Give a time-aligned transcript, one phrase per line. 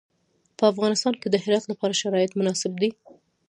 [0.57, 2.89] په افغانستان کې د هرات لپاره شرایط مناسب دي.